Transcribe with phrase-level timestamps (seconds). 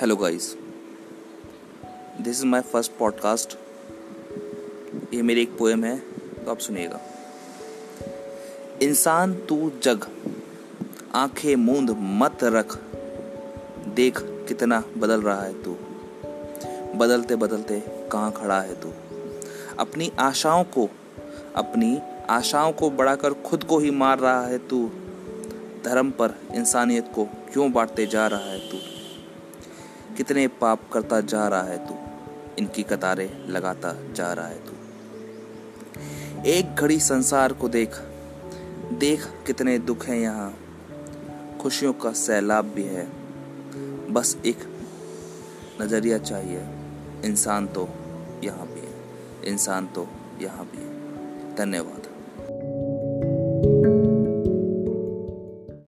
[0.00, 0.56] Hello guys
[2.20, 3.58] this is my first podcast
[5.14, 5.98] ये मेरी एक पोएम है
[6.44, 7.00] तो आप सुनिएगा।
[8.82, 10.04] इंसान तू जग,
[11.14, 12.78] आँखें मूंद मत रख।
[13.88, 15.72] देख कितना बदल रहा है तू।
[16.98, 17.80] बदलते बदलते
[18.12, 18.92] कहाँ खड़ा है तू।
[19.78, 20.88] अपनी आशाओं को,
[21.54, 22.00] अपनी
[22.30, 24.90] आशाओं को बढ़ाकर खुद को ही मार रहा है तू।
[25.84, 28.95] धर्म पर इंसानियत को क्यों बांटते जा रहा है तू?
[30.16, 31.94] कितने पाप करता जा रहा है तू?
[32.58, 34.72] इनकी कतारें लगाता जा रहा है तू।
[36.42, 37.96] एक घड़ी संसार को देख
[38.92, 40.58] देख कितने दुख हैं यहाँ।
[41.60, 43.08] खुशियों का सैलाब भी है।
[44.12, 44.58] बस एक
[45.82, 46.66] नज़रिया चाहिए।
[47.24, 47.88] इंसान तो
[48.44, 48.94] यहाँ भी है।
[49.44, 50.08] इंसान तो
[50.40, 50.90] यहाँ भी है।
[51.56, 52.02] धन्यवाद।